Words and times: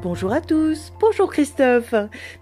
Bonjour 0.00 0.32
à 0.32 0.40
tous, 0.40 0.92
bonjour 1.00 1.28
Christophe. 1.28 1.92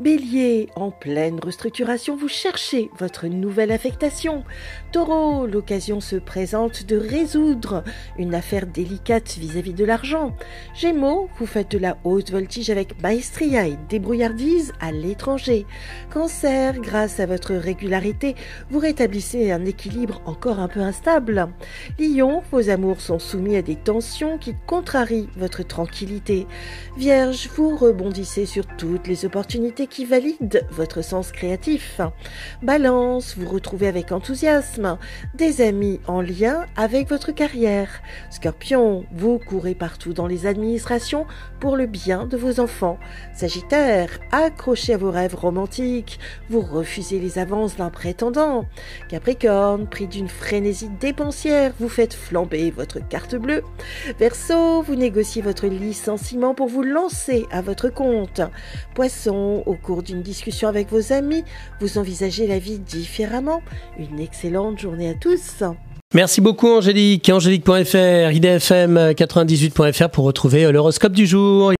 Bélier, 0.00 0.70
en 0.74 0.90
pleine 0.90 1.38
restructuration, 1.38 2.16
vous 2.16 2.26
cherchez 2.26 2.90
votre 2.98 3.28
nouvelle 3.28 3.70
affectation. 3.70 4.42
Taureau, 4.90 5.46
l'occasion 5.46 6.00
se 6.00 6.16
présente 6.16 6.84
de 6.84 6.96
résoudre 6.96 7.84
une 8.18 8.34
affaire 8.34 8.66
délicate 8.66 9.36
vis-à-vis 9.38 9.72
de 9.72 9.84
l'argent. 9.84 10.34
Gémeaux, 10.74 11.28
vous 11.38 11.46
faites 11.46 11.70
de 11.70 11.78
la 11.78 11.96
haute 12.02 12.32
voltige 12.32 12.70
avec 12.70 13.00
maestria 13.00 13.68
et 13.68 13.78
débrouillardise 13.88 14.72
à 14.80 14.90
l'étranger. 14.90 15.64
Cancer, 16.12 16.80
grâce 16.80 17.20
à 17.20 17.26
votre 17.26 17.54
régularité, 17.54 18.34
vous 18.68 18.80
rétablissez 18.80 19.52
un 19.52 19.64
équilibre 19.64 20.22
encore 20.26 20.58
un 20.58 20.68
peu 20.68 20.80
instable. 20.80 21.46
Lion, 22.00 22.42
vos 22.50 22.68
amours 22.68 23.00
sont 23.00 23.20
soumis 23.20 23.56
à 23.56 23.62
des 23.62 23.76
tensions 23.76 24.38
qui 24.38 24.56
contrarient 24.66 25.28
votre 25.36 25.64
tranquillité. 25.64 26.48
Vierge, 26.96 27.43
vous 27.48 27.76
rebondissez 27.76 28.46
sur 28.46 28.66
toutes 28.76 29.06
les 29.06 29.24
opportunités 29.24 29.86
qui 29.86 30.04
valident 30.04 30.66
votre 30.70 31.02
sens 31.02 31.32
créatif. 31.32 32.00
Balance, 32.62 33.36
vous 33.36 33.48
retrouvez 33.48 33.88
avec 33.88 34.12
enthousiasme 34.12 34.98
des 35.34 35.60
amis 35.60 36.00
en 36.06 36.20
lien 36.20 36.66
avec 36.76 37.08
votre 37.08 37.32
carrière. 37.32 37.88
Scorpion, 38.30 39.04
vous 39.12 39.38
courez 39.38 39.74
partout 39.74 40.12
dans 40.12 40.26
les 40.26 40.46
administrations 40.46 41.26
pour 41.60 41.76
le 41.76 41.86
bien 41.86 42.26
de 42.26 42.36
vos 42.36 42.60
enfants. 42.60 42.98
Sagittaire, 43.34 44.20
accrochez 44.32 44.94
à 44.94 44.96
vos 44.96 45.10
rêves 45.10 45.34
romantiques, 45.34 46.18
vous 46.48 46.60
refusez 46.60 47.18
les 47.18 47.38
avances 47.38 47.76
d'un 47.76 47.90
prétendant. 47.90 48.64
Capricorne, 49.08 49.86
pris 49.86 50.06
d'une 50.06 50.28
frénésie 50.28 50.90
dépensière, 51.00 51.72
vous 51.78 51.88
faites 51.88 52.14
flamber 52.14 52.70
votre 52.70 53.06
carte 53.08 53.34
bleue. 53.34 53.62
Verseau, 54.18 54.82
vous 54.82 54.94
négociez 54.94 55.42
votre 55.42 55.66
licenciement 55.66 56.54
pour 56.54 56.68
vous 56.68 56.82
lancer 56.82 57.33
à 57.50 57.62
votre 57.62 57.88
compte. 57.88 58.40
Poisson, 58.94 59.62
au 59.66 59.74
cours 59.74 60.02
d'une 60.02 60.22
discussion 60.22 60.68
avec 60.68 60.90
vos 60.90 61.12
amis, 61.12 61.44
vous 61.80 61.98
envisagez 61.98 62.46
la 62.46 62.58
vie 62.58 62.78
différemment. 62.78 63.62
Une 63.98 64.20
excellente 64.20 64.78
journée 64.78 65.10
à 65.10 65.14
tous. 65.14 65.62
Merci 66.14 66.40
beaucoup 66.40 66.68
Angélique. 66.68 67.28
Angélique.fr, 67.28 68.30
idfm98.fr 68.30 70.10
pour 70.10 70.24
retrouver 70.24 70.70
l'horoscope 70.70 71.12
du 71.12 71.26
jour. 71.26 71.72